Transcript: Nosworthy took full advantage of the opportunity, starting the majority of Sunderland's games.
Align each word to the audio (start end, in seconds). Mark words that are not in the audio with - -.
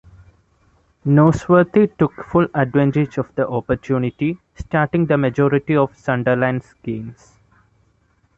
Nosworthy 1.05 1.85
took 1.95 2.13
full 2.25 2.47
advantage 2.55 3.19
of 3.19 3.29
the 3.35 3.47
opportunity, 3.47 4.39
starting 4.55 5.05
the 5.05 5.15
majority 5.15 5.75
of 5.77 5.95
Sunderland's 5.95 6.73
games. 6.81 7.37